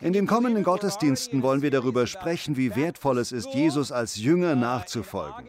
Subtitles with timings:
[0.00, 4.54] In den kommenden Gottesdiensten wollen wir darüber sprechen, wie wertvoll es ist, Jesus als Jünger
[4.54, 5.46] nachzufolgen.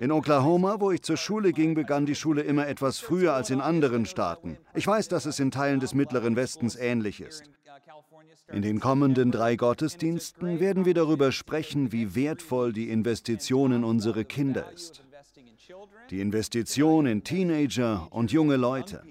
[0.00, 3.60] In Oklahoma, wo ich zur Schule ging, begann die Schule immer etwas früher als in
[3.60, 4.58] anderen Staaten.
[4.74, 7.50] Ich weiß, dass es in Teilen des Mittleren Westens ähnlich ist.
[8.50, 14.24] In den kommenden drei Gottesdiensten werden wir darüber sprechen, wie wertvoll die Investition in unsere
[14.24, 15.04] Kinder ist.
[16.10, 19.02] Die Investition in Teenager und junge Leute.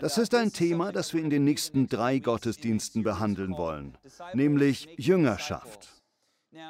[0.00, 3.96] Das ist ein Thema, das wir in den nächsten drei Gottesdiensten behandeln wollen,
[4.32, 5.94] nämlich Jüngerschaft.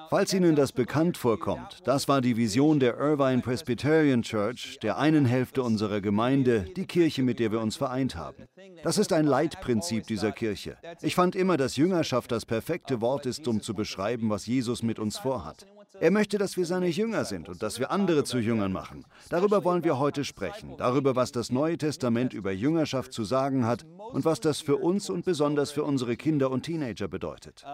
[0.09, 5.27] Falls Ihnen das bekannt vorkommt, das war die Vision der Irvine Presbyterian Church, der einen
[5.27, 8.45] Hälfte unserer Gemeinde, die Kirche, mit der wir uns vereint haben.
[8.83, 10.79] Das ist ein Leitprinzip dieser Kirche.
[11.03, 14.99] Ich fand immer, dass Jüngerschaft das perfekte Wort ist, um zu beschreiben, was Jesus mit
[14.99, 15.67] uns vorhat.
[16.01, 19.05] Er möchte, dass wir seine Jünger sind und dass wir andere zu Jüngern machen.
[19.29, 23.85] Darüber wollen wir heute sprechen, darüber, was das Neue Testament über Jüngerschaft zu sagen hat
[23.85, 27.65] und was das für uns und besonders für unsere Kinder und Teenager bedeutet.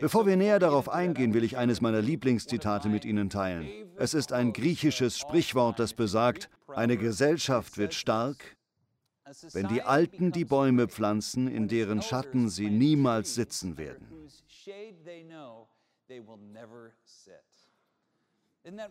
[0.00, 3.68] Bevor wir näher darauf eingehen, will ich eines meiner Lieblingszitate mit Ihnen teilen.
[3.96, 8.56] Es ist ein griechisches Sprichwort, das besagt, eine Gesellschaft wird stark,
[9.52, 14.06] wenn die Alten die Bäume pflanzen, in deren Schatten sie niemals sitzen werden.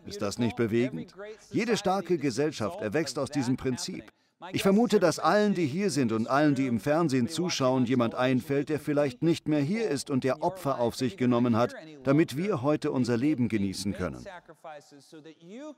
[0.06, 1.12] Ist das nicht bewegend?
[1.50, 4.04] Jede starke Gesellschaft erwächst aus diesem Prinzip.
[4.52, 8.68] Ich vermute, dass allen, die hier sind und allen, die im Fernsehen zuschauen, jemand einfällt,
[8.68, 12.60] der vielleicht nicht mehr hier ist und der Opfer auf sich genommen hat, damit wir
[12.60, 14.24] heute unser Leben genießen können.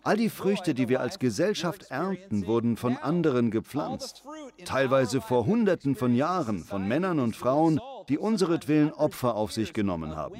[0.02, 4.24] All die Früchte, die wir als Gesellschaft ernten, wurden von anderen gepflanzt.
[4.64, 10.16] Teilweise vor Hunderten von Jahren von Männern und Frauen, die unseretwillen Opfer auf sich genommen
[10.16, 10.34] haben.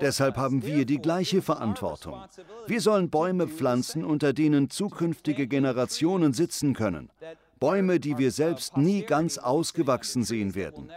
[0.00, 2.22] Deshalb haben wir die gleiche Verantwortung.
[2.66, 7.10] Wir sollen Bäume pflanzen, unter denen zukünftige Generationen sitzen können.
[7.58, 10.90] Bäume, die wir selbst nie ganz ausgewachsen sehen werden.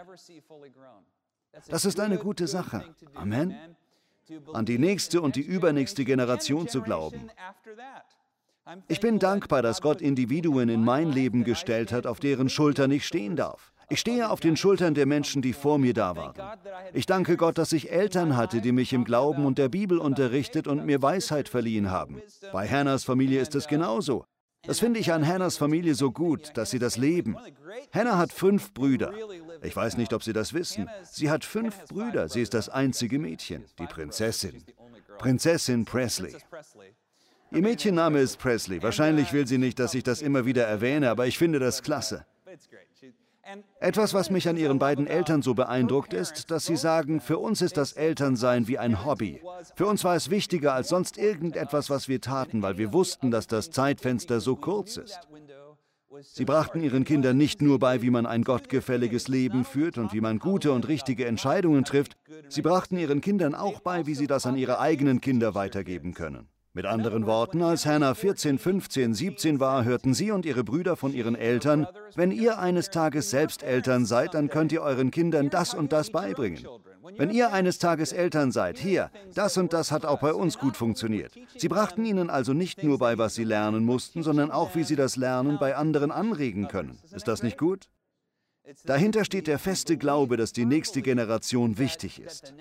[1.68, 2.84] Das ist eine gute Sache.
[3.14, 3.56] Amen.
[4.54, 7.30] An die nächste und die übernächste Generation zu glauben.
[8.88, 13.06] Ich bin dankbar, dass Gott Individuen in mein Leben gestellt hat, auf deren Schultern ich
[13.06, 13.71] stehen darf.
[13.92, 16.34] Ich stehe auf den Schultern der Menschen, die vor mir da waren.
[16.94, 20.66] Ich danke Gott, dass ich Eltern hatte, die mich im Glauben und der Bibel unterrichtet
[20.66, 22.22] und mir Weisheit verliehen haben.
[22.54, 24.24] Bei Hannahs Familie ist es genauso.
[24.64, 27.36] Das finde ich an Hannahs Familie so gut, dass sie das leben.
[27.94, 29.12] Hannah hat fünf Brüder.
[29.62, 30.90] Ich weiß nicht, ob Sie das wissen.
[31.04, 32.30] Sie hat fünf Brüder.
[32.30, 34.64] Sie ist das einzige Mädchen, die Prinzessin.
[35.18, 36.38] Prinzessin Presley.
[37.52, 38.82] Ihr Mädchenname ist Presley.
[38.82, 42.26] Wahrscheinlich will sie nicht, dass ich das immer wieder erwähne, aber ich finde das klasse.
[43.80, 47.62] Etwas, was mich an ihren beiden Eltern so beeindruckt, ist, dass sie sagen, für uns
[47.62, 49.42] ist das Elternsein wie ein Hobby.
[49.76, 53.48] Für uns war es wichtiger als sonst irgendetwas, was wir taten, weil wir wussten, dass
[53.48, 55.20] das Zeitfenster so kurz ist.
[56.22, 60.22] Sie brachten ihren Kindern nicht nur bei, wie man ein gottgefälliges Leben führt und wie
[60.22, 62.18] man gute und richtige Entscheidungen trifft,
[62.50, 66.50] sie brachten ihren Kindern auch bei, wie sie das an ihre eigenen Kinder weitergeben können.
[66.74, 71.14] Mit anderen Worten, als Hannah 14, 15, 17 war, hörten sie und ihre Brüder von
[71.14, 75.74] ihren Eltern, wenn ihr eines Tages selbst Eltern seid, dann könnt ihr euren Kindern das
[75.74, 76.66] und das beibringen.
[77.18, 80.78] Wenn ihr eines Tages Eltern seid, hier, das und das hat auch bei uns gut
[80.78, 81.34] funktioniert.
[81.58, 84.96] Sie brachten ihnen also nicht nur bei, was sie lernen mussten, sondern auch, wie sie
[84.96, 87.00] das Lernen bei anderen anregen können.
[87.14, 87.90] Ist das nicht gut?
[88.86, 92.54] Dahinter steht der feste Glaube, dass die nächste Generation wichtig ist.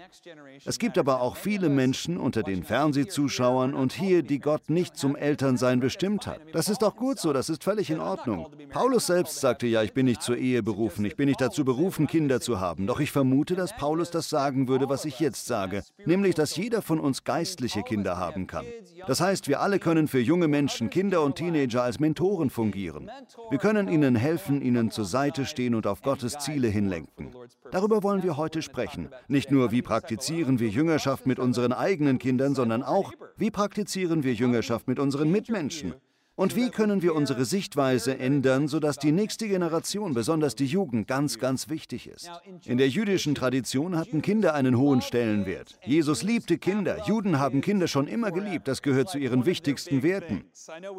[0.64, 5.14] Es gibt aber auch viele Menschen unter den Fernsehzuschauern und hier, die Gott nicht zum
[5.14, 6.40] Elternsein bestimmt hat.
[6.52, 8.46] Das ist auch gut so, das ist völlig in Ordnung.
[8.70, 12.06] Paulus selbst sagte ja, ich bin nicht zur Ehe berufen, ich bin nicht dazu berufen,
[12.06, 12.86] Kinder zu haben.
[12.86, 16.80] Doch ich vermute, dass Paulus das sagen würde, was ich jetzt sage, nämlich, dass jeder
[16.80, 18.64] von uns geistliche Kinder haben kann.
[19.06, 23.10] Das heißt, wir alle können für junge Menschen, Kinder und Teenager als Mentoren fungieren.
[23.50, 27.34] Wir können ihnen helfen, ihnen zur Seite stehen und auf Gottes Ziele hinlenken.
[27.70, 29.08] Darüber wollen wir heute sprechen.
[29.28, 34.32] Nicht nur, wie praktizieren wir Jüngerschaft mit unseren eigenen Kindern, sondern auch, wie praktizieren wir
[34.32, 35.94] Jüngerschaft mit unseren Mitmenschen.
[36.40, 41.38] Und wie können wir unsere Sichtweise ändern, sodass die nächste Generation, besonders die Jugend, ganz,
[41.38, 42.30] ganz wichtig ist?
[42.64, 45.78] In der jüdischen Tradition hatten Kinder einen hohen Stellenwert.
[45.84, 46.96] Jesus liebte Kinder.
[47.06, 48.68] Juden haben Kinder schon immer geliebt.
[48.68, 50.44] Das gehört zu ihren wichtigsten Werten.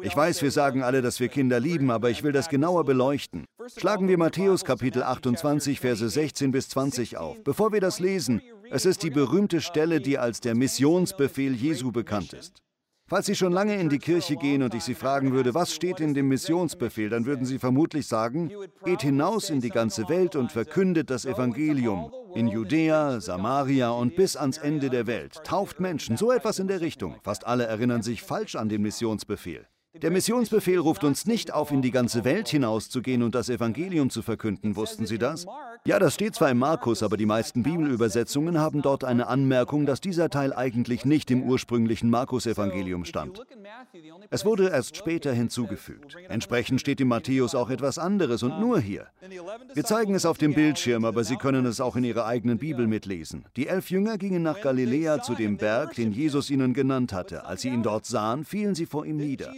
[0.02, 3.44] Ich weiß, wir sagen alle, dass wir Kinder lieben, aber ich will das genauer beleuchten.
[3.76, 7.42] Schlagen wir Matthäus Kapitel 28, Verse 16 bis 20 auf.
[7.42, 12.32] Bevor wir das lesen, es ist die berühmte Stelle, die als der Missionsbefehl Jesu bekannt
[12.32, 12.62] ist.
[13.06, 16.00] Falls Sie schon lange in die Kirche gehen und ich Sie fragen würde, was steht
[16.00, 18.50] in dem Missionsbefehl, dann würden Sie vermutlich sagen,
[18.84, 24.36] geht hinaus in die ganze Welt und verkündet das Evangelium in Judäa, Samaria und bis
[24.36, 25.44] ans Ende der Welt.
[25.44, 27.16] Tauft Menschen, so etwas in der Richtung.
[27.22, 29.66] Fast alle erinnern sich falsch an den Missionsbefehl.
[30.00, 34.22] Der Missionsbefehl ruft uns nicht auf, in die ganze Welt hinauszugehen und das Evangelium zu
[34.22, 34.74] verkünden.
[34.74, 35.46] Wussten Sie das?
[35.84, 40.00] Ja, das steht zwar im Markus, aber die meisten Bibelübersetzungen haben dort eine Anmerkung, dass
[40.00, 43.42] dieser Teil eigentlich nicht im ursprünglichen Markus-Evangelium stand.
[44.30, 46.16] Es wurde erst später hinzugefügt.
[46.28, 49.08] Entsprechend steht in Matthäus auch etwas anderes und nur hier.
[49.74, 52.86] Wir zeigen es auf dem Bildschirm, aber Sie können es auch in Ihrer eigenen Bibel
[52.86, 53.44] mitlesen.
[53.56, 57.44] Die elf Jünger gingen nach Galiläa zu dem Berg, den Jesus ihnen genannt hatte.
[57.44, 59.52] Als sie ihn dort sahen, fielen sie vor ihm nieder.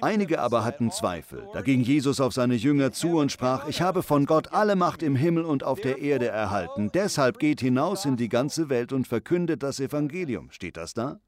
[0.00, 1.46] Einige aber hatten Zweifel.
[1.52, 5.02] Da ging Jesus auf seine Jünger zu und sprach, ich habe von Gott alle Macht
[5.02, 6.90] im Himmel und auf der Erde erhalten.
[6.92, 10.50] Deshalb geht hinaus in die ganze Welt und verkündet das Evangelium.
[10.50, 11.20] Steht das da?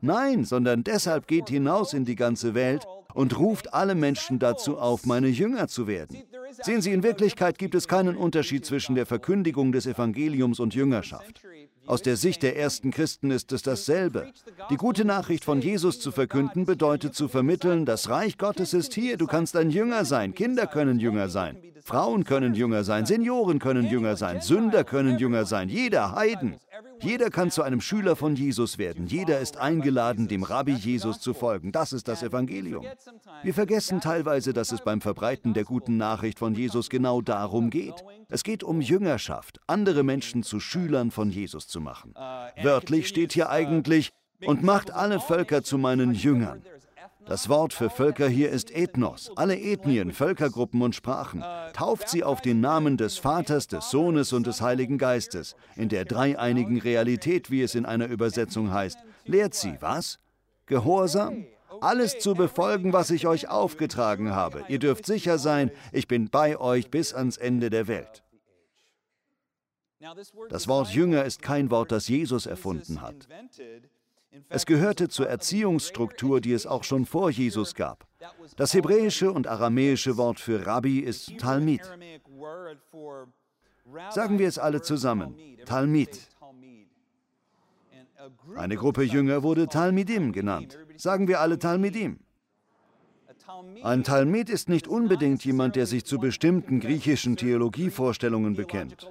[0.00, 5.06] Nein, sondern deshalb geht hinaus in die ganze Welt und ruft alle Menschen dazu auf,
[5.06, 6.18] meine Jünger zu werden.
[6.62, 11.42] Sehen Sie, in Wirklichkeit gibt es keinen Unterschied zwischen der Verkündigung des Evangeliums und Jüngerschaft.
[11.88, 14.30] Aus der Sicht der ersten Christen ist es dasselbe.
[14.70, 19.16] Die gute Nachricht von Jesus zu verkünden bedeutet zu vermitteln, das Reich Gottes ist hier,
[19.16, 21.56] du kannst ein Jünger sein, Kinder können Jünger sein,
[21.88, 26.56] Frauen können Jünger sein, Senioren können Jünger sein, Sünder können Jünger sein, jeder Heiden.
[27.00, 29.06] Jeder kann zu einem Schüler von Jesus werden.
[29.06, 31.72] Jeder ist eingeladen, dem Rabbi Jesus zu folgen.
[31.72, 32.84] Das ist das Evangelium.
[33.42, 38.04] Wir vergessen teilweise, dass es beim Verbreiten der guten Nachricht von Jesus genau darum geht.
[38.28, 42.12] Es geht um Jüngerschaft, andere Menschen zu Schülern von Jesus zu machen.
[42.62, 44.12] Wörtlich steht hier eigentlich,
[44.46, 46.62] und macht alle Völker zu meinen Jüngern.
[47.28, 51.44] Das Wort für Völker hier ist Ethnos, alle Ethnien, Völkergruppen und Sprachen.
[51.74, 56.06] Tauft sie auf den Namen des Vaters, des Sohnes und des Heiligen Geistes, in der
[56.06, 58.98] dreieinigen Realität, wie es in einer Übersetzung heißt.
[59.26, 60.18] Lehrt sie, was?
[60.64, 61.44] Gehorsam?
[61.82, 64.64] Alles zu befolgen, was ich euch aufgetragen habe.
[64.68, 68.22] Ihr dürft sicher sein, ich bin bei euch bis ans Ende der Welt.
[70.48, 73.28] Das Wort Jünger ist kein Wort, das Jesus erfunden hat.
[74.48, 78.06] Es gehörte zur Erziehungsstruktur, die es auch schon vor Jesus gab.
[78.56, 81.82] Das hebräische und aramäische Wort für Rabbi ist Talmid.
[84.10, 85.34] Sagen wir es alle zusammen.
[85.64, 86.28] Talmid.
[88.56, 90.78] Eine Gruppe Jünger wurde Talmidim genannt.
[90.96, 92.20] Sagen wir alle Talmidim.
[93.82, 99.08] Ein Talmid ist nicht unbedingt jemand, der sich zu bestimmten griechischen Theologievorstellungen bekennt.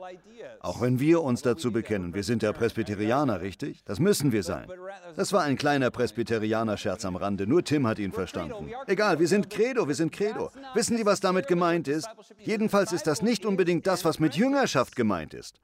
[0.60, 3.84] Auch wenn wir uns dazu bekennen, wir sind ja Presbyterianer, richtig?
[3.86, 4.68] Das müssen wir sein.
[5.16, 8.70] Das war ein kleiner Presbyterianer-Scherz am Rande, nur Tim hat ihn verstanden.
[8.86, 10.52] Egal, wir sind Credo, wir sind Credo.
[10.74, 12.10] Wissen Sie, was damit gemeint ist?
[12.40, 15.60] Jedenfalls ist das nicht unbedingt das, was mit Jüngerschaft gemeint ist.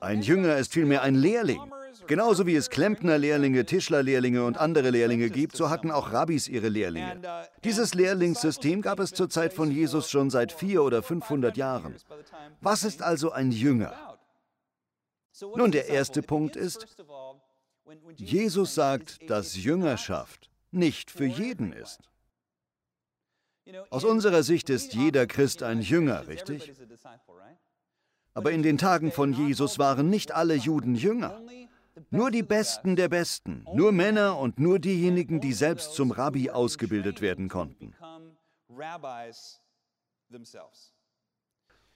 [0.00, 1.60] Ein Jünger ist vielmehr ein Lehrling.
[2.06, 7.48] Genauso wie es Klempnerlehrlinge, Tischlerlehrlinge und andere Lehrlinge gibt, so hatten auch Rabbis ihre Lehrlinge.
[7.62, 11.96] Dieses Lehrlingssystem gab es zur Zeit von Jesus schon seit vier oder 500 Jahren.
[12.60, 14.18] Was ist also ein Jünger?
[15.56, 16.86] Nun, der erste Punkt ist,
[18.16, 22.00] Jesus sagt, dass Jüngerschaft nicht für jeden ist.
[23.88, 26.72] Aus unserer Sicht ist jeder Christ ein Jünger, richtig?
[28.34, 31.40] Aber in den Tagen von Jesus waren nicht alle Juden Jünger.
[32.10, 37.20] Nur die Besten der Besten, nur Männer und nur diejenigen, die selbst zum Rabbi ausgebildet
[37.20, 37.94] werden konnten.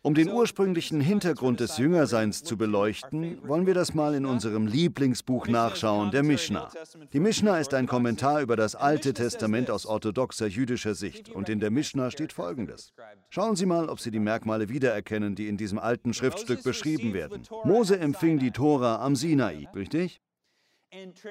[0.08, 5.48] Um den ursprünglichen Hintergrund des Jüngerseins zu beleuchten, wollen wir das mal in unserem Lieblingsbuch
[5.48, 6.70] nachschauen, der Mishnah.
[7.12, 11.60] Die Mishnah ist ein Kommentar über das Alte Testament aus orthodoxer jüdischer Sicht und in
[11.60, 12.94] der Mishnah steht Folgendes.
[13.28, 17.42] Schauen Sie mal, ob Sie die Merkmale wiedererkennen, die in diesem alten Schriftstück beschrieben werden.
[17.64, 20.22] Mose empfing die Tora am Sinai, richtig?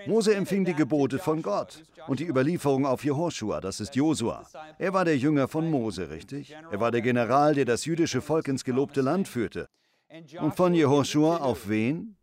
[0.06, 4.46] Mose empfing die Gebote von Gott und die Überlieferung auf Jehoshua, das ist Josua.
[4.78, 6.52] Er war der Jünger von Mose, richtig?
[6.52, 9.68] Er war der General, der das jüdische Volk ins gelobte Land führte.
[10.40, 12.16] Und von Jehoshua auf wen?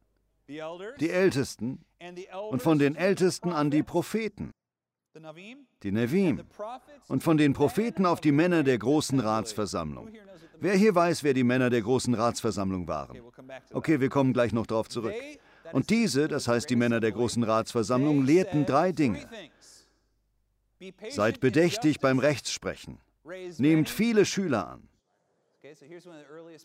[0.47, 1.85] Die Ältesten.
[2.50, 4.50] Und von den Ältesten an die Propheten.
[5.83, 6.43] Die Nevim.
[7.09, 10.11] Und von den Propheten auf die Männer der großen Ratsversammlung.
[10.61, 13.21] Wer hier weiß, wer die Männer der großen Ratsversammlung waren?
[13.73, 15.14] Okay, wir kommen gleich noch darauf zurück.
[15.73, 19.26] Und diese, das heißt die Männer der großen Ratsversammlung, lehrten drei Dinge.
[21.11, 23.00] Seid bedächtig beim Rechtssprechen.
[23.59, 24.88] Nehmt viele Schüler an.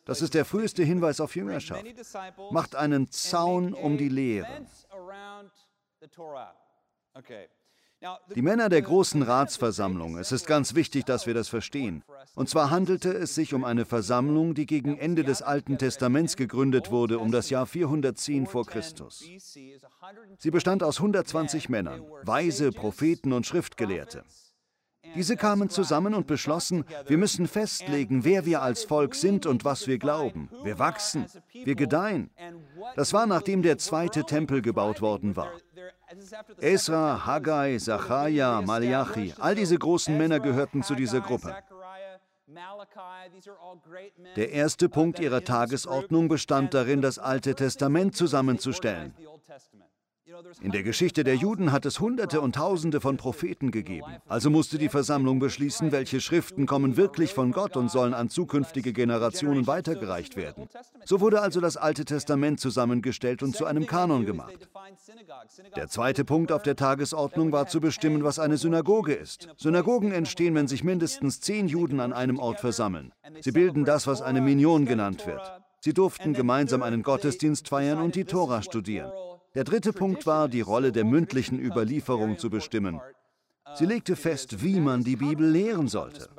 [0.06, 1.86] Das ist der früheste Hinweis auf Jüngerschaft.
[2.51, 4.65] Macht einen Zaun um die Lehre.
[8.34, 12.03] Die Männer der großen Ratsversammlung, es ist ganz wichtig, dass wir das verstehen.
[12.34, 16.91] Und zwar handelte es sich um eine Versammlung, die gegen Ende des Alten Testaments gegründet
[16.91, 19.24] wurde, um das Jahr 410 vor Christus.
[20.38, 24.24] Sie bestand aus 120 Männern, Weise, Propheten und Schriftgelehrte.
[25.15, 29.88] Diese kamen zusammen und beschlossen, wir müssen festlegen, wer wir als Volk sind und was
[29.88, 30.50] wir glauben.
[30.63, 32.29] Wir wachsen, wir gedeihen.
[32.96, 35.51] Das war nachdem der zweite Tempel gebaut worden war.
[36.60, 41.56] Esra, Haggai, Zachariah, Malachi, all diese großen Männer gehörten zu dieser Gruppe.
[44.36, 49.13] Der erste Punkt ihrer Tagesordnung bestand darin, das Alte Testament zusammenzustellen.
[50.62, 54.05] In der Geschichte der Juden hat es Hunderte und Tausende von Propheten gegeben.
[54.27, 58.93] Also musste die Versammlung beschließen, welche Schriften kommen wirklich von Gott und sollen an zukünftige
[58.93, 60.69] Generationen weitergereicht werden.
[61.05, 64.69] So wurde also das Alte Testament zusammengestellt und zu einem Kanon gemacht.
[65.75, 69.50] Der zweite Punkt auf der Tagesordnung war zu bestimmen, was eine Synagoge ist.
[69.58, 73.13] Synagogen entstehen, wenn sich mindestens zehn Juden an einem Ort versammeln.
[73.41, 75.41] Sie bilden das, was eine Minion genannt wird.
[75.81, 79.12] Sie durften gemeinsam einen Gottesdienst feiern und die Tora studieren.
[79.56, 83.01] Der dritte Punkt war, die Rolle der mündlichen Überlieferung zu bestimmen.
[83.75, 86.29] Sie legte fest, wie man die Bibel lehren sollte.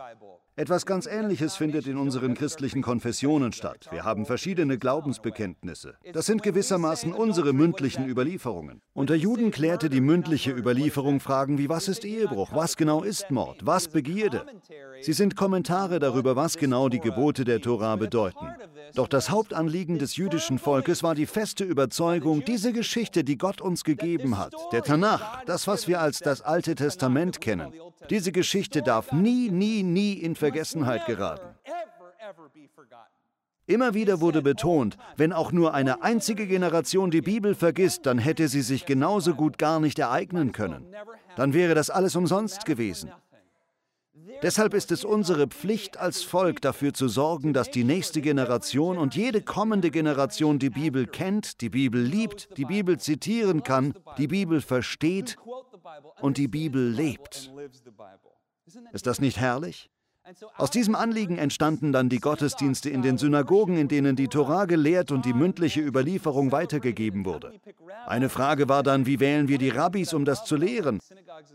[0.61, 3.89] Etwas ganz Ähnliches findet in unseren christlichen Konfessionen statt.
[3.91, 5.95] Wir haben verschiedene Glaubensbekenntnisse.
[6.13, 8.83] Das sind gewissermaßen unsere mündlichen Überlieferungen.
[8.93, 13.65] Unter Juden klärte die mündliche Überlieferung Fragen wie was ist Ehebruch, was genau ist Mord,
[13.65, 14.45] was Begierde.
[15.01, 18.47] Sie sind Kommentare darüber, was genau die Gebote der Tora bedeuten.
[18.95, 23.83] Doch das Hauptanliegen des jüdischen Volkes war die feste Überzeugung, diese Geschichte, die Gott uns
[23.83, 27.73] gegeben hat, der Tanach, das, was wir als das Alte Testament kennen,
[28.11, 30.50] diese Geschichte darf nie, nie, nie in Vergessenheit
[31.07, 31.55] geraten.
[33.67, 38.49] Immer wieder wurde betont, wenn auch nur eine einzige Generation die Bibel vergisst, dann hätte
[38.49, 40.93] sie sich genauso gut gar nicht ereignen können.
[41.37, 43.13] Dann wäre das alles umsonst gewesen.
[44.43, 49.15] Deshalb ist es unsere Pflicht als Volk dafür zu sorgen, dass die nächste Generation und
[49.15, 54.63] jede kommende Generation die Bibel kennt, die Bibel liebt, die Bibel zitieren kann, die Bibel
[54.63, 55.37] versteht
[56.21, 57.53] und die Bibel lebt.
[58.93, 59.91] Ist das nicht herrlich?
[60.57, 65.11] Aus diesem Anliegen entstanden dann die Gottesdienste in den Synagogen, in denen die Torah gelehrt
[65.13, 67.53] und die mündliche Überlieferung weitergegeben wurde.
[68.07, 71.01] Eine Frage war dann, wie wählen wir die Rabbis, um das zu lehren?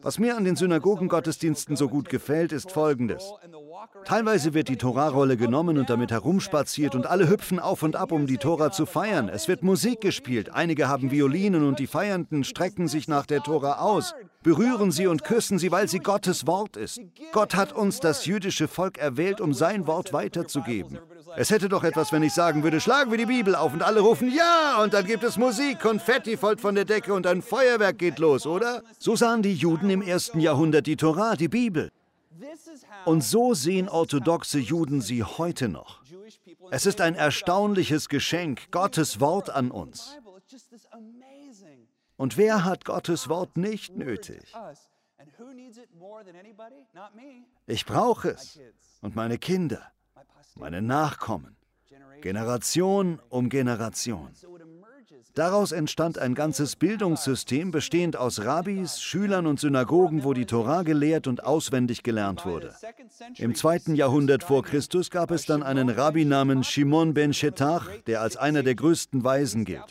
[0.02, 3.32] Was mir an den Synagogengottesdiensten so gut gefällt, ist folgendes.
[4.06, 8.28] Teilweise wird die Torahrolle genommen und damit herumspaziert und alle hüpfen auf und ab, um
[8.28, 9.30] die Tora zu feiern.
[9.30, 13.80] Es wird Musik gespielt, einige haben Violinen und die Feiernden strecken sich nach der Tora
[13.80, 14.14] aus,
[14.44, 17.02] berühren sie und küssen sie, weil sie Gottes Wort ist.
[17.32, 21.00] Gott hat uns, das jüdische Volk, erwählt, um sein Wort weiterzugeben.
[21.36, 24.02] Es hätte doch etwas, wenn ich sagen würde, schlagen wir die Bibel auf und alle
[24.02, 27.98] rufen Ja und dann gibt es Musik, Konfetti folgt von der Decke und ein Feuerwerk
[27.98, 28.84] geht los, oder?
[29.00, 31.90] So sahen die Juden im ersten Jahrhundert die Tora, die Bibel.
[33.06, 36.02] Und so sehen orthodoxe Juden sie heute noch.
[36.72, 40.16] Es ist ein erstaunliches Geschenk, Gottes Wort an uns.
[42.18, 44.54] Und wer hat Gottes Wort nicht nötig?
[47.68, 48.60] Ich brauche es.
[49.02, 49.92] und meine Kinder,
[50.56, 51.58] meine Nachkommen,
[52.22, 53.22] Generation.
[53.30, 54.32] Um Generation.
[55.36, 61.28] Daraus entstand ein ganzes Bildungssystem bestehend aus Rabbis, Schülern und Synagogen, wo die Torah gelehrt
[61.28, 62.74] und auswendig gelernt wurde.
[63.36, 68.22] Im zweiten Jahrhundert vor Christus gab es dann einen Rabbi namens Shimon ben Shetach, der
[68.22, 69.84] als einer der größten Weisen gilt.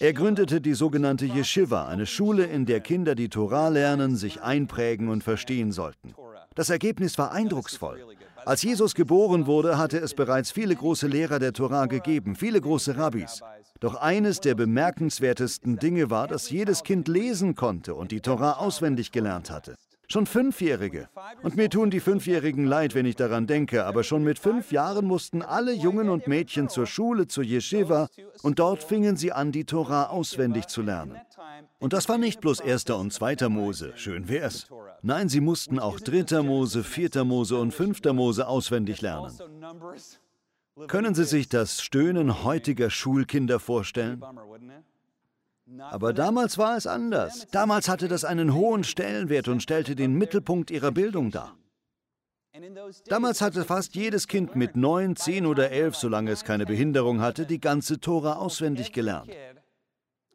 [0.00, 5.08] Er gründete die sogenannte Yeshiva, eine Schule, in der Kinder die Torah lernen, sich einprägen
[5.08, 6.14] und verstehen sollten.
[6.56, 8.04] Das Ergebnis war eindrucksvoll.
[8.44, 12.96] Als Jesus geboren wurde, hatte es bereits viele große Lehrer der Torah gegeben, viele große
[12.96, 13.42] Rabbis.
[13.80, 19.12] Doch eines der bemerkenswertesten Dinge war, dass jedes Kind lesen konnte und die Tora auswendig
[19.12, 19.76] gelernt hatte.
[20.10, 21.10] Schon Fünfjährige.
[21.42, 25.04] Und mir tun die Fünfjährigen leid, wenn ich daran denke, aber schon mit fünf Jahren
[25.04, 28.08] mussten alle Jungen und Mädchen zur Schule, zur Yeshiva,
[28.42, 31.18] und dort fingen sie an, die Tora auswendig zu lernen.
[31.78, 34.66] Und das war nicht bloß erster und zweiter Mose, schön wär's.
[35.02, 39.30] Nein, sie mussten auch dritter Mose, vierter Mose und fünfter Mose auswendig lernen.
[40.86, 44.22] Können Sie sich das Stöhnen heutiger Schulkinder vorstellen?
[45.78, 47.46] Aber damals war es anders.
[47.50, 51.56] Damals hatte das einen hohen Stellenwert und stellte den Mittelpunkt ihrer Bildung dar.
[53.06, 57.46] Damals hatte fast jedes Kind mit neun, zehn oder elf, solange es keine Behinderung hatte,
[57.46, 59.30] die ganze Tora auswendig gelernt.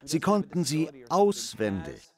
[0.04, 2.14] Sie konnten sie auswendig.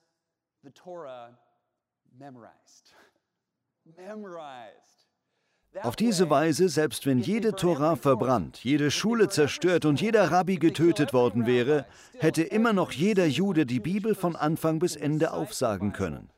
[5.84, 11.14] Auf diese Weise, selbst wenn jede Tora verbrannt, jede Schule zerstört und jeder Rabbi getötet
[11.14, 11.86] worden wäre,
[12.20, 16.30] hätte immer noch jeder Jude die Bibel von Anfang bis Ende aufsagen können.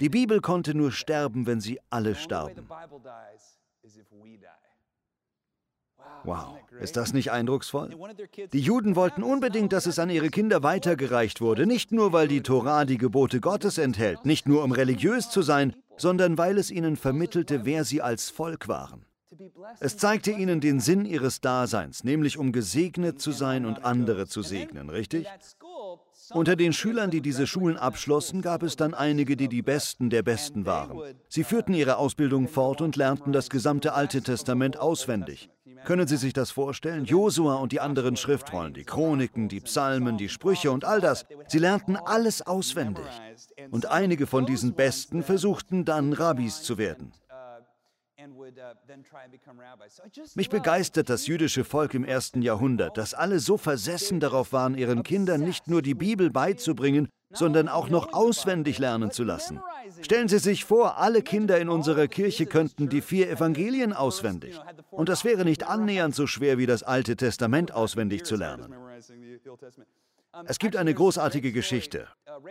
[0.00, 2.68] Die Bibel konnte nur sterben, wenn sie alle starben.
[6.24, 7.90] Wow, ist das nicht eindrucksvoll?
[8.52, 12.42] Die Juden wollten unbedingt, dass es an ihre Kinder weitergereicht wurde, nicht nur weil die
[12.42, 16.96] Tora die Gebote Gottes enthält, nicht nur um religiös zu sein, sondern weil es ihnen
[16.96, 19.06] vermittelte, wer sie als Volk waren.
[19.80, 24.42] Es zeigte ihnen den Sinn ihres Daseins, nämlich um gesegnet zu sein und andere zu
[24.42, 25.26] segnen, richtig?
[26.32, 30.22] Unter den Schülern, die diese Schulen abschlossen, gab es dann einige, die die Besten der
[30.22, 30.98] Besten waren.
[31.28, 35.50] Sie führten ihre Ausbildung fort und lernten das gesamte Alte Testament auswendig.
[35.84, 37.04] Können Sie sich das vorstellen?
[37.04, 41.58] Josua und die anderen Schriftrollen, die Chroniken, die Psalmen, die Sprüche und all das, sie
[41.58, 43.06] lernten alles auswendig.
[43.70, 47.12] Und einige von diesen Besten versuchten dann Rabbis zu werden.
[50.34, 55.02] Mich begeistert das jüdische Volk im ersten Jahrhundert, dass alle so versessen darauf waren, ihren
[55.02, 59.60] Kindern nicht nur die Bibel beizubringen, sondern auch noch auswendig lernen zu lassen.
[60.00, 64.58] Stellen Sie sich vor, alle Kinder in unserer Kirche könnten die vier Evangelien auswendig.
[64.90, 68.74] Und das wäre nicht annähernd so schwer wie das Alte Testament auswendig zu lernen.
[70.44, 72.08] Es gibt eine großartige Geschichte.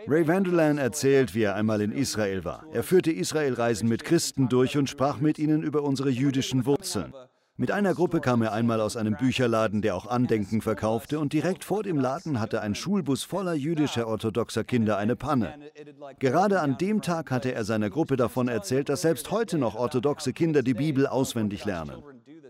[0.08, 2.64] Ray Vanderland erzählt, wie er einmal in Israel war.
[2.72, 7.14] Er führte Israelreisen mit Christen durch und sprach mit ihnen über unsere jüdischen Wurzeln.
[7.58, 11.64] Mit einer Gruppe kam er einmal aus einem Bücherladen, der auch Andenken verkaufte, und direkt
[11.64, 15.54] vor dem Laden hatte ein Schulbus voller jüdischer orthodoxer Kinder eine Panne.
[16.18, 20.34] Gerade an dem Tag hatte er seiner Gruppe davon erzählt, dass selbst heute noch orthodoxe
[20.34, 22.02] Kinder die Bibel auswendig lernen.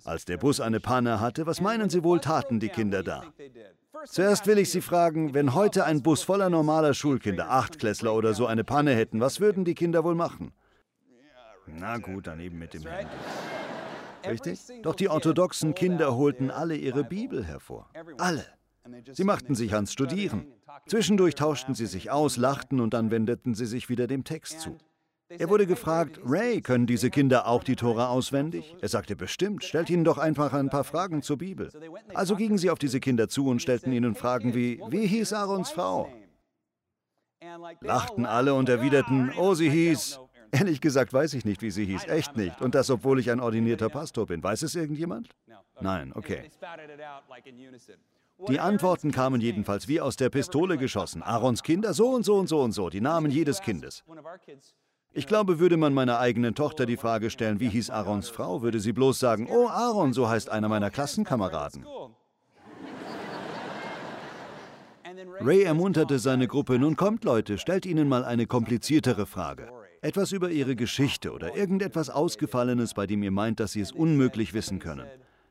[0.05, 3.23] Als der Bus eine Panne hatte, was meinen Sie wohl taten die Kinder da?
[4.07, 8.47] Zuerst will ich Sie fragen, wenn heute ein Bus voller normaler Schulkinder, Achtklässler oder so,
[8.47, 10.53] eine Panne hätten, was würden die Kinder wohl machen?
[11.67, 13.13] Na gut, dann eben mit dem Handy.
[14.25, 14.61] Richtig?
[14.83, 17.89] Doch die orthodoxen Kinder holten alle ihre Bibel hervor.
[18.19, 18.47] Alle.
[19.13, 20.47] Sie machten sich ans Studieren.
[20.87, 24.79] Zwischendurch tauschten sie sich aus, lachten und dann wendeten sie sich wieder dem Text zu.
[25.29, 28.77] Er wurde gefragt, Ray, können diese Kinder auch die Tora auswendig?
[28.81, 31.71] Er sagte, bestimmt, stellt ihnen doch einfach ein paar Fragen zur Bibel.
[32.15, 35.71] Also gingen sie auf diese Kinder zu und stellten ihnen Fragen wie, wie hieß Aarons
[35.71, 36.09] Frau?
[37.81, 40.21] Lachten alle und erwiderten, oh, sie hieß.
[40.53, 42.61] Ehrlich gesagt weiß ich nicht, wie sie hieß, echt nicht.
[42.61, 44.43] Und das, obwohl ich ein ordinierter Pastor bin.
[44.43, 45.31] Weiß es irgendjemand?
[45.81, 46.51] Nein, okay.
[48.49, 51.23] Die Antworten kamen jedenfalls wie aus der Pistole geschossen.
[51.23, 54.05] Aarons Kinder, so und so und so und so, die Namen jedes Kindes.
[55.17, 58.81] Ich glaube, würde man meiner eigenen Tochter die Frage stellen, wie hieß Aarons Frau, würde
[58.81, 61.87] sie bloß sagen, oh Aaron, so heißt einer meiner Klassenkameraden.
[65.41, 69.71] Ray ermunterte seine Gruppe, nun kommt Leute, stellt ihnen mal eine kompliziertere Frage.
[70.03, 74.53] Etwas über ihre Geschichte oder irgendetwas Ausgefallenes, bei dem ihr meint, dass sie es unmöglich
[74.53, 75.07] wissen können.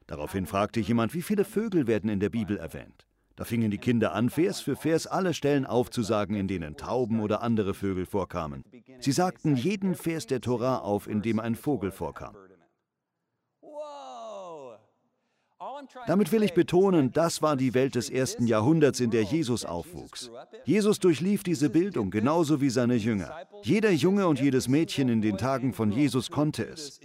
[0.05, 3.07] Daraufhin fragte jemand, wie viele Vögel werden in der Bibel erwähnt.
[3.35, 7.41] Da fingen die Kinder an, Vers für Vers alle Stellen aufzusagen, in denen Tauben oder
[7.41, 8.63] andere Vögel vorkamen.
[8.99, 12.35] Sie sagten jeden Vers der Torah auf, in dem ein Vogel vorkam.
[16.07, 20.31] Damit will ich betonen, das war die Welt des ersten Jahrhunderts, in der Jesus aufwuchs.
[20.63, 23.31] Jesus durchlief diese Bildung genauso wie seine Jünger.
[23.63, 26.99] Jeder Junge und jedes Mädchen in den Tagen von Jesus konnte es.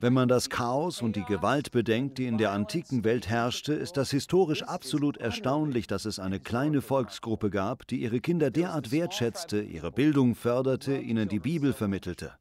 [0.00, 3.96] Wenn man das Chaos und die Gewalt bedenkt, die in der antiken Welt herrschte, ist
[3.96, 9.62] das historisch absolut erstaunlich, dass es eine kleine Volksgruppe gab, die ihre Kinder derart wertschätzte,
[9.62, 12.32] ihre Bildung förderte, ihnen die Bibel vermittelte.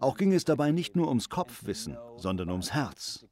[0.00, 3.26] Auch ging es dabei nicht nur ums Kopfwissen, sondern ums Herz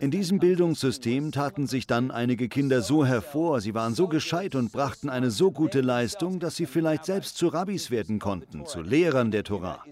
[0.00, 4.72] in diesem Bildungssystem taten sich dann einige Kinder so hervor, sie waren so gescheit und
[4.72, 9.30] brachten eine so gute Leistung, dass sie vielleicht selbst zu Rabbis werden konnten, zu Lehrern
[9.30, 9.84] der Torah.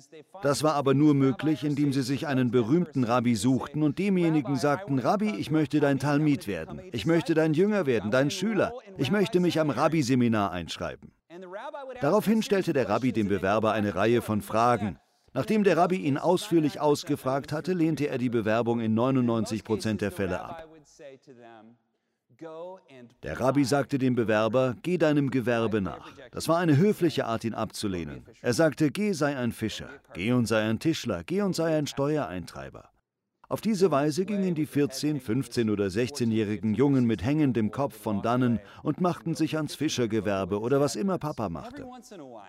[0.43, 4.99] Das war aber nur möglich, indem sie sich einen berühmten Rabbi suchten und demjenigen sagten,
[4.99, 9.39] Rabbi, ich möchte dein Talmid werden, ich möchte dein Jünger werden, dein Schüler, ich möchte
[9.39, 11.13] mich am Rabbi-Seminar einschreiben.
[12.01, 14.99] Daraufhin stellte der Rabbi dem Bewerber eine Reihe von Fragen.
[15.39, 20.11] Nachdem der Rabbi ihn ausführlich ausgefragt hatte, lehnte er die Bewerbung in 99 Prozent der
[20.11, 20.67] Fälle ab.
[23.23, 26.11] Der Rabbi sagte dem Bewerber, geh deinem Gewerbe nach.
[26.33, 28.25] Das war eine höfliche Art, ihn abzulehnen.
[28.43, 31.87] Er sagte, geh sei ein Fischer, geh und sei ein Tischler, geh und sei ein
[31.87, 32.91] Steuereintreiber.
[33.51, 38.61] Auf diese Weise gingen die 14, 15 oder 16-jährigen Jungen mit hängendem Kopf von dannen
[38.83, 41.87] und machten sich ans Fischergewerbe oder was immer Papa machte.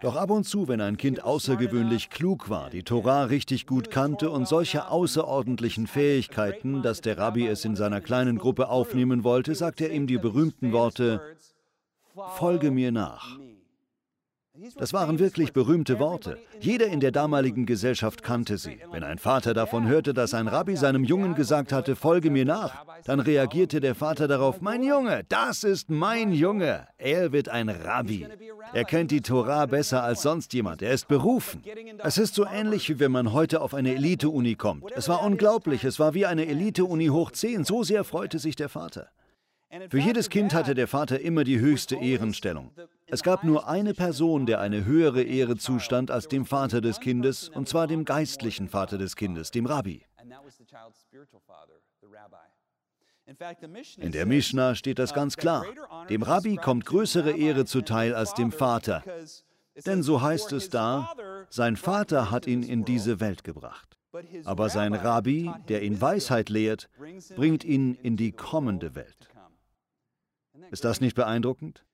[0.01, 4.29] Doch ab und zu, wenn ein Kind außergewöhnlich klug war, die Torah richtig gut kannte
[4.29, 9.85] und solche außerordentlichen Fähigkeiten, dass der Rabbi es in seiner kleinen Gruppe aufnehmen wollte, sagte
[9.85, 11.21] er ihm die berühmten Worte,
[12.35, 13.39] Folge mir nach.
[14.75, 16.37] Das waren wirklich berühmte Worte.
[16.59, 18.79] Jeder in der damaligen Gesellschaft kannte sie.
[18.91, 22.85] Wenn ein Vater davon hörte, dass ein Rabbi seinem Jungen gesagt hatte, folge mir nach,
[23.05, 26.87] dann reagierte der Vater darauf, mein Junge, das ist mein Junge.
[26.97, 28.27] Er wird ein Rabbi.
[28.73, 30.81] Er kennt die Torah besser als sonst jemand.
[30.81, 31.63] Er ist berufen.
[32.03, 34.91] Es ist so ähnlich, wie wenn man heute auf eine Elite-Uni kommt.
[34.95, 35.83] Es war unglaublich.
[35.83, 37.63] Es war wie eine Elite-Uni hoch 10.
[37.63, 39.09] So sehr freute sich der Vater.
[39.89, 42.71] Für jedes Kind hatte der Vater immer die höchste Ehrenstellung.
[43.11, 47.49] Es gab nur eine Person, der eine höhere Ehre zustand als dem Vater des Kindes,
[47.49, 50.03] und zwar dem geistlichen Vater des Kindes, dem Rabbi.
[53.97, 55.65] In der Mishnah steht das ganz klar.
[56.09, 59.03] Dem Rabbi kommt größere Ehre zuteil als dem Vater.
[59.85, 61.13] Denn so heißt es da,
[61.49, 63.97] sein Vater hat ihn in diese Welt gebracht.
[64.45, 66.89] Aber sein Rabbi, der ihn Weisheit lehrt,
[67.35, 69.29] bringt ihn in die kommende Welt.
[70.71, 71.85] Ist das nicht beeindruckend?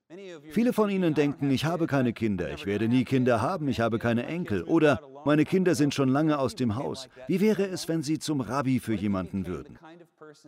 [0.50, 3.98] Viele von Ihnen denken, ich habe keine Kinder, ich werde nie Kinder haben, ich habe
[3.98, 7.08] keine Enkel oder meine Kinder sind schon lange aus dem Haus.
[7.26, 9.78] Wie wäre es, wenn Sie zum Rabbi für jemanden würden?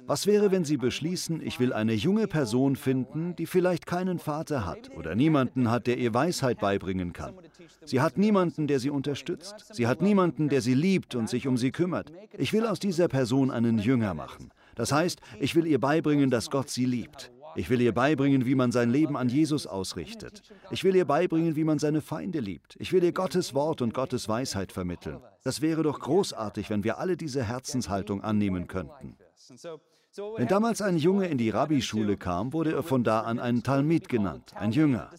[0.07, 4.65] Was wäre, wenn Sie beschließen, ich will eine junge Person finden, die vielleicht keinen Vater
[4.65, 7.35] hat oder niemanden hat, der ihr Weisheit beibringen kann?
[7.85, 9.75] Sie hat niemanden, der sie unterstützt.
[9.75, 12.13] Sie hat niemanden, der sie liebt und sich um sie kümmert.
[12.37, 14.51] Ich will aus dieser Person einen Jünger machen.
[14.77, 17.33] Das heißt, ich will ihr beibringen, dass Gott sie liebt.
[17.59, 20.43] Ich will ihr beibringen, wie man sein Leben an Jesus ausrichtet.
[20.71, 22.77] Ich will ihr beibringen, wie man seine Feinde liebt.
[22.79, 25.19] Ich will ihr Gottes Wort und Gottes Weisheit vermitteln.
[25.43, 29.17] Das wäre doch großartig, wenn wir alle diese Herzenshaltung annehmen könnten.
[30.37, 34.09] Wenn damals ein Junge in die Rabbischule kam, wurde er von da an ein Talmid
[34.09, 35.11] genannt, ein Jünger.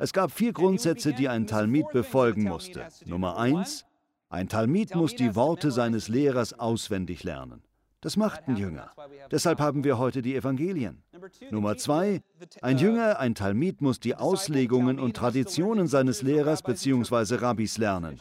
[0.00, 2.88] Es gab vier Grundsätze, die ein Talmid befolgen musste.
[3.04, 3.84] Nummer eins,
[4.30, 7.62] ein Talmid muss die Worte seines Lehrers auswendig lernen.
[8.04, 8.90] Das machten Jünger.
[9.30, 11.02] Deshalb haben wir heute die Evangelien.
[11.50, 12.20] Nummer zwei,
[12.60, 17.36] ein Jünger, ein Talmid muss die Auslegungen und Traditionen seines Lehrers bzw.
[17.36, 18.20] Rabbis lernen.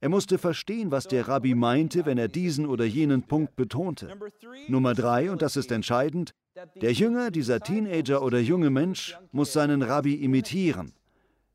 [0.00, 4.08] Er musste verstehen, was der Rabbi meinte, wenn er diesen oder jenen Punkt betonte.
[4.68, 6.30] Nummer drei, und das ist entscheidend,
[6.80, 10.92] der Jünger, dieser Teenager oder junge Mensch, muss seinen Rabbi imitieren.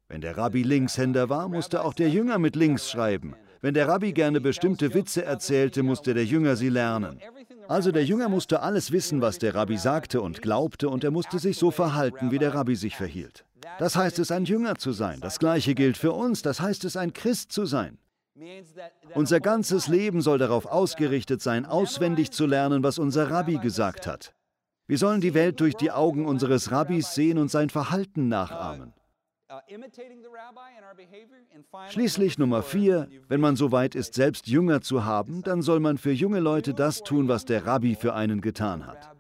[0.10, 3.36] Wenn der Rabbi Linkshänder war, musste auch der Jünger mit links schreiben.
[3.64, 7.22] Wenn der Rabbi gerne bestimmte Witze erzählte, musste der Jünger sie lernen.
[7.70, 11.40] Also der Jünger musste alles wissen, was der Rabbi sagte und glaubte, und er musste
[11.40, 13.46] sich so verhalten, wie der Rabbi sich verhielt.
[13.80, 15.22] Das heißt es, ein Jünger zu sein.
[15.22, 16.42] Das gleiche gilt für uns.
[16.42, 18.00] Das heißt es, ein Christ zu sein.
[19.16, 24.34] Unser ganzes Leben soll darauf ausgerichtet sein, auswendig zu lernen, was unser Rabbi gesagt hat.
[24.88, 28.92] Wir sollen die Welt durch die Augen unseres Rabbis sehen und sein Verhalten nachahmen.
[29.54, 29.60] Uh,
[31.90, 35.98] Schließlich Nummer vier, wenn man so weit ist, selbst Jünger zu haben, dann soll man
[35.98, 39.12] für junge Leute das tun, was der Rabbi für einen getan hat.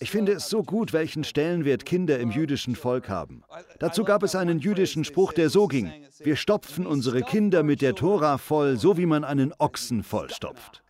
[0.00, 3.42] Ich finde es so gut, welchen Stellenwert Kinder im jüdischen Volk haben.
[3.78, 7.94] Dazu gab es einen jüdischen Spruch, der so ging, wir stopfen unsere Kinder mit der
[7.94, 10.82] Tora voll, so wie man einen Ochsen vollstopft.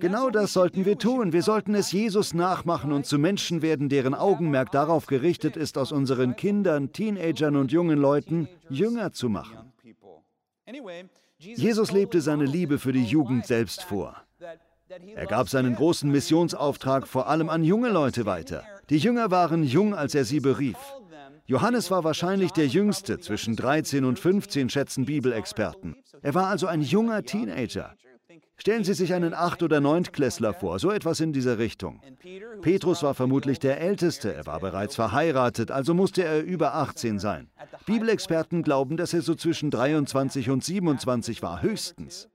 [0.00, 1.32] Genau das sollten wir tun.
[1.32, 5.92] Wir sollten es Jesus nachmachen und zu Menschen werden, deren Augenmerk darauf gerichtet ist, aus
[5.92, 9.72] unseren Kindern, Teenagern und jungen Leuten Jünger zu machen.
[11.38, 14.16] Jesus lebte seine Liebe für die Jugend selbst vor.
[15.14, 18.62] Er gab seinen großen Missionsauftrag vor allem an junge Leute weiter.
[18.88, 20.78] Die Jünger waren jung, als er sie berief.
[21.46, 25.96] Johannes war wahrscheinlich der jüngste, zwischen 13 und 15 schätzen Bibelexperten.
[26.22, 27.94] Er war also ein junger Teenager.
[28.56, 32.00] Stellen Sie sich einen Acht- oder Neuntklässler vor, so etwas in dieser Richtung.
[32.62, 37.48] Petrus war vermutlich der Älteste, er war bereits verheiratet, also musste er über 18 sein.
[37.86, 42.28] Bibelexperten glauben, dass er so zwischen 23 und 27 war, höchstens.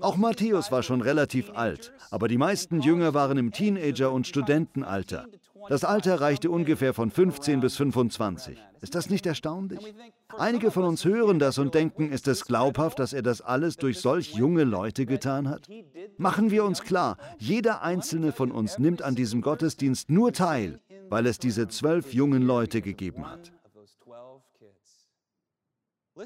[0.00, 5.26] Auch Matthäus war schon relativ alt, aber die meisten Jünger waren im Teenager- und Studentenalter.
[5.68, 8.58] Das Alter reichte ungefähr von 15 bis 25.
[8.80, 9.94] Ist das nicht erstaunlich?
[10.36, 14.00] Einige von uns hören das und denken, ist es glaubhaft, dass er das alles durch
[14.00, 15.68] solch junge Leute getan hat?
[16.16, 21.26] Machen wir uns klar, jeder einzelne von uns nimmt an diesem Gottesdienst nur teil, weil
[21.26, 23.52] es diese zwölf jungen Leute gegeben hat.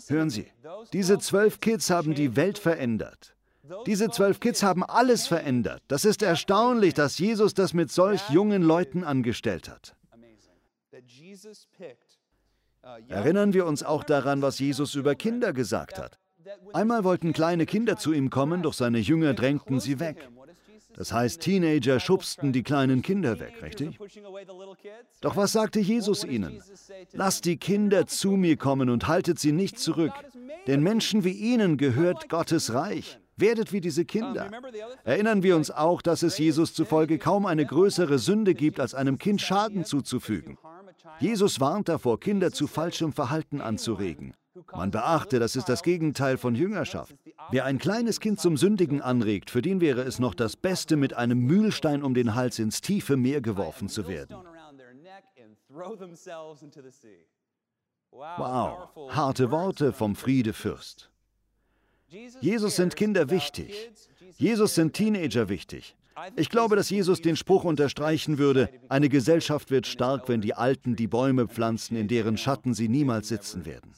[0.08, 0.46] Hören Sie,
[0.92, 3.34] diese zwölf Kids haben die Welt verändert.
[3.86, 5.82] Diese zwölf Kids haben alles verändert.
[5.88, 9.96] Das ist erstaunlich, dass Jesus das mit solch jungen Leuten angestellt hat.
[13.08, 16.18] Erinnern wir uns auch daran, was Jesus über Kinder gesagt hat.
[16.74, 20.28] Einmal wollten kleine Kinder zu ihm kommen, doch seine Jünger drängten sie weg.
[20.96, 23.98] Das heißt, Teenager schubsten die kleinen Kinder weg, richtig?
[25.22, 26.62] Doch was sagte Jesus ihnen?
[27.12, 30.12] Lasst die Kinder zu mir kommen und haltet sie nicht zurück,
[30.66, 33.18] denn Menschen wie ihnen gehört Gottes Reich.
[33.36, 34.50] Werdet wie diese Kinder.
[35.04, 39.18] Erinnern wir uns auch, dass es Jesus zufolge kaum eine größere Sünde gibt, als einem
[39.18, 40.58] Kind Schaden zuzufügen.
[41.20, 44.34] Jesus warnt davor, Kinder zu falschem Verhalten anzuregen.
[44.72, 47.14] Man beachte, das ist das Gegenteil von Jüngerschaft.
[47.50, 51.14] Wer ein kleines Kind zum Sündigen anregt, für den wäre es noch das Beste, mit
[51.14, 54.36] einem Mühlstein um den Hals ins tiefe Meer geworfen zu werden.
[58.10, 61.10] Wow, harte Worte vom Friedefürst.
[62.40, 63.90] Jesus sind Kinder wichtig.
[64.36, 65.96] Jesus sind Teenager wichtig.
[66.36, 70.94] Ich glaube, dass Jesus den Spruch unterstreichen würde, eine Gesellschaft wird stark, wenn die Alten
[70.96, 73.92] die Bäume pflanzen, in deren Schatten sie niemals sitzen werden.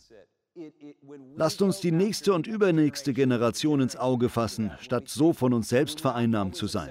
[1.34, 6.00] Lasst uns die nächste und übernächste Generation ins Auge fassen, statt so von uns selbst
[6.00, 6.90] vereinnahmt zu sein.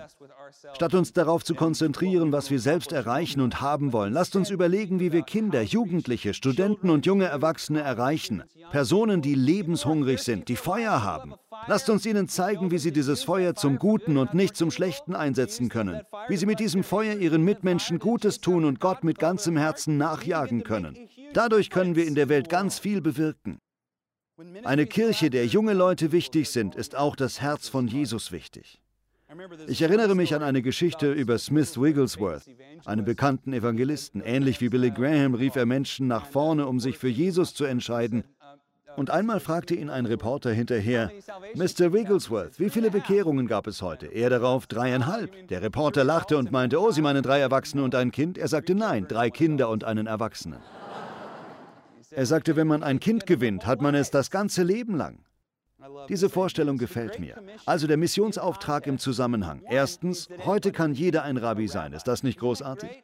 [0.73, 4.99] Statt uns darauf zu konzentrieren, was wir selbst erreichen und haben wollen, lasst uns überlegen,
[4.99, 8.43] wie wir Kinder, Jugendliche, Studenten und junge Erwachsene erreichen.
[8.69, 11.34] Personen, die lebenshungrig sind, die Feuer haben.
[11.68, 15.70] Lasst uns ihnen zeigen, wie sie dieses Feuer zum Guten und nicht zum Schlechten einsetzen
[15.70, 16.02] können.
[16.28, 20.63] Wie sie mit diesem Feuer ihren Mitmenschen Gutes tun und Gott mit ganzem Herzen nachjagen
[20.63, 20.98] können.
[21.34, 23.60] Dadurch können wir in der Welt ganz viel bewirken.
[24.63, 28.82] Eine Kirche, der junge Leute wichtig sind, ist auch das Herz von Jesus wichtig.
[29.68, 32.44] Ich erinnere mich an eine Geschichte über Smith Wigglesworth,
[32.86, 34.22] einen bekannten Evangelisten.
[34.22, 38.24] Ähnlich wie Billy Graham rief er Menschen nach vorne, um sich für Jesus zu entscheiden.
[38.95, 41.12] Und einmal fragte ihn ein Reporter hinterher,
[41.55, 41.93] Mr.
[41.93, 44.08] Wigglesworth, wie viele Bekehrungen gab es heute?
[44.08, 45.47] Er darauf dreieinhalb.
[45.49, 48.38] Der Reporter lachte und meinte, oh, Sie meinen drei Erwachsene und ein Kind?
[48.38, 50.60] Er sagte, nein, drei Kinder und einen Erwachsenen.
[52.12, 55.19] Er sagte, wenn man ein Kind gewinnt, hat man es das ganze Leben lang.
[56.10, 57.36] Diese Vorstellung gefällt mir.
[57.65, 59.62] Also der Missionsauftrag im Zusammenhang.
[59.69, 61.93] Erstens, heute kann jeder ein Rabbi sein.
[61.93, 63.03] Ist das nicht großartig?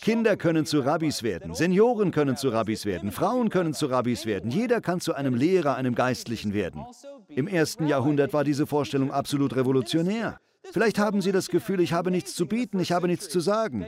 [0.00, 4.50] Kinder können zu Rabbis werden, Senioren können zu Rabbis werden, Frauen können zu Rabbis werden,
[4.50, 6.84] jeder kann zu einem Lehrer, einem Geistlichen werden.
[7.28, 10.38] Im ersten Jahrhundert war diese Vorstellung absolut revolutionär.
[10.72, 13.86] Vielleicht haben Sie das Gefühl, ich habe nichts zu bieten, ich habe nichts zu sagen.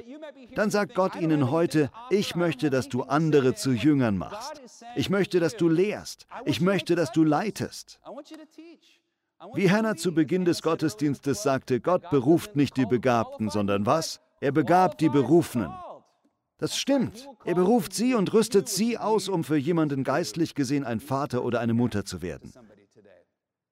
[0.55, 4.61] Dann sagt Gott Ihnen heute, ich möchte, dass du andere zu Jüngern machst.
[4.97, 6.27] Ich möchte, dass du lehrst.
[6.45, 8.01] Ich möchte, dass du leitest.
[9.55, 14.21] Wie Hannah zu Beginn des Gottesdienstes sagte, Gott beruft nicht die Begabten, sondern was?
[14.41, 15.73] Er begabt die Berufenen.
[16.63, 17.29] Das stimmt.
[17.45, 21.59] Er beruft sie und rüstet sie aus, um für jemanden geistlich gesehen ein Vater oder
[21.59, 22.53] eine Mutter zu werden.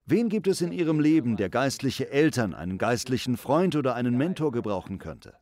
[0.07, 4.51] Wen gibt es in Ihrem Leben, der geistliche Eltern, einen geistlichen Freund oder einen Mentor
[4.51, 5.35] gebrauchen könnte?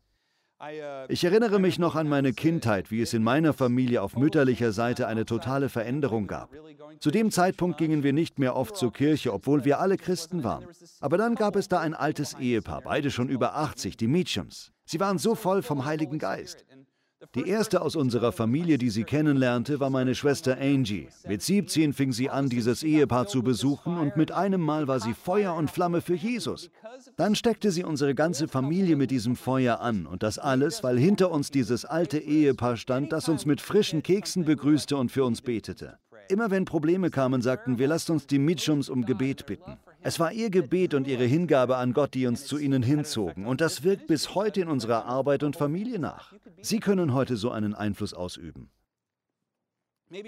[1.07, 5.07] Ich erinnere mich noch an meine Kindheit, wie es in meiner Familie auf mütterlicher Seite
[5.07, 6.51] eine totale Veränderung gab.
[6.99, 10.67] Zu dem Zeitpunkt gingen wir nicht mehr oft zur Kirche, obwohl wir alle Christen waren.
[10.99, 14.71] Aber dann gab es da ein altes Ehepaar, beide schon über 80, die Meachams.
[14.85, 16.65] Sie waren so voll vom Heiligen Geist.
[17.35, 21.09] Die erste aus unserer Familie, die sie kennenlernte, war meine Schwester Angie.
[21.27, 25.13] Mit 17 fing sie an, dieses Ehepaar zu besuchen und mit einem Mal war sie
[25.13, 26.69] Feuer und Flamme für Jesus.
[27.17, 31.29] Dann steckte sie unsere ganze Familie mit diesem Feuer an und das alles, weil hinter
[31.29, 35.99] uns dieses alte Ehepaar stand, das uns mit frischen Keksen begrüßte und für uns betete.
[36.29, 39.77] Immer wenn Probleme kamen, sagten wir, lasst uns die Mitchums um Gebet bitten.
[40.01, 43.45] Es war ihr Gebet und ihre Hingabe an Gott, die uns zu ihnen hinzogen.
[43.45, 46.33] Und das wirkt bis heute in unserer Arbeit und Familie nach.
[46.61, 48.69] Sie können heute so einen Einfluss ausüben.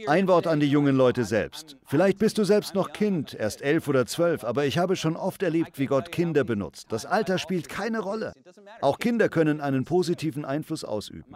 [0.05, 1.75] Ein Wort an die jungen Leute selbst.
[1.85, 5.41] Vielleicht bist du selbst noch Kind, erst elf oder zwölf, aber ich habe schon oft
[5.41, 6.91] erlebt, wie Gott Kinder benutzt.
[6.91, 8.33] Das Alter spielt keine Rolle.
[8.81, 11.35] Auch Kinder können einen positiven Einfluss ausüben.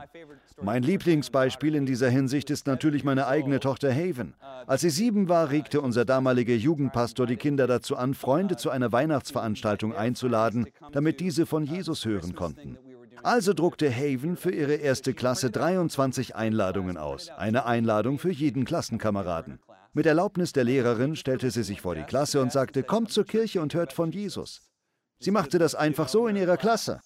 [0.62, 4.36] Mein Lieblingsbeispiel in dieser Hinsicht ist natürlich meine eigene Tochter Haven.
[4.68, 8.92] Als sie sieben war, regte unser damaliger Jugendpastor die Kinder dazu an, Freunde zu einer
[8.92, 12.78] Weihnachtsveranstaltung einzuladen, damit diese von Jesus hören konnten.
[13.26, 17.32] Also druckte Haven für ihre erste Klasse 23 Einladungen aus.
[17.32, 19.58] Eine Einladung für jeden Klassenkameraden.
[19.94, 23.64] Mit Erlaubnis der Lehrerin stellte sie sich vor die Klasse und sagte, kommt zur Kirche
[23.64, 24.62] und hört von Jesus.
[25.18, 27.02] Sie machte das einfach so in ihrer Klasse.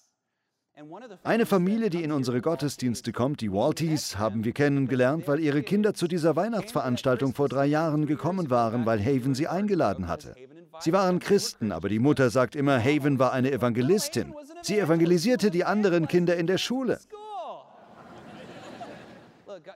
[1.24, 5.94] Eine Familie, die in unsere Gottesdienste kommt, die Walties, haben wir kennengelernt, weil ihre Kinder
[5.94, 10.34] zu dieser Weihnachtsveranstaltung vor drei Jahren gekommen waren, weil Haven sie eingeladen hatte.
[10.80, 14.34] Sie waren Christen, aber die Mutter sagt immer, Haven war eine Evangelistin.
[14.62, 16.98] Sie evangelisierte die anderen Kinder in der Schule.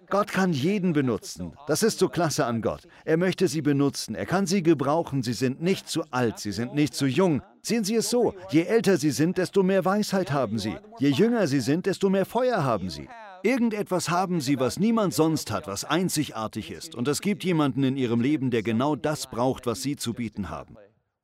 [0.08, 1.52] Gott kann jeden benutzen.
[1.66, 2.88] Das ist so klasse an Gott.
[3.04, 4.14] Er möchte sie benutzen.
[4.14, 5.22] Er kann sie gebrauchen.
[5.22, 6.38] Sie sind nicht zu alt.
[6.38, 7.42] Sie sind nicht zu jung.
[7.62, 8.34] Sehen Sie es so.
[8.50, 10.76] Je älter sie sind, desto mehr Weisheit haben sie.
[10.98, 13.08] Je jünger sie sind, desto mehr Feuer haben sie.
[13.42, 16.94] Irgendetwas haben sie, was niemand sonst hat, was einzigartig ist.
[16.94, 20.48] Und es gibt jemanden in ihrem Leben, der genau das braucht, was sie zu bieten
[20.48, 20.76] haben.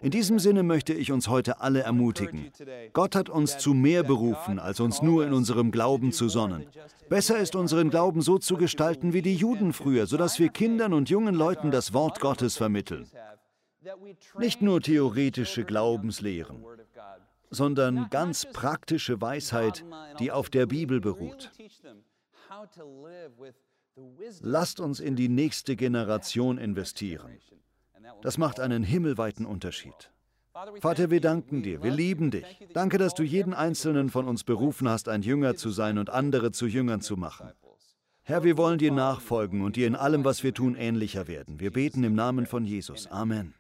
[0.03, 2.51] In diesem Sinne möchte ich uns heute alle ermutigen.
[2.95, 6.67] Gott hat uns zu mehr berufen, als uns nur in unserem Glauben zu sonnen.
[7.11, 11.11] Besser ist unseren Glauben so zu gestalten wie die Juden früher, sodass wir Kindern und
[11.11, 13.07] jungen Leuten das Wort Gottes vermitteln.
[14.39, 16.65] Nicht nur theoretische Glaubenslehren,
[17.51, 19.85] sondern ganz praktische Weisheit,
[20.19, 21.51] die auf der Bibel beruht.
[24.41, 27.39] Lasst uns in die nächste Generation investieren.
[28.23, 30.11] Das macht einen himmelweiten Unterschied.
[30.81, 32.45] Vater, wir danken dir, wir lieben dich.
[32.75, 36.53] Danke, dass du jeden einzelnen von uns berufen hast, ein Jünger zu sein und andere
[36.53, 37.53] zu Jüngern zu machen.
[38.23, 41.61] Herr, wir wollen dir nachfolgen und dir in allem, was wir tun, ähnlicher werden.
[41.61, 43.07] Wir beten im Namen von Jesus.
[43.07, 43.55] Amen.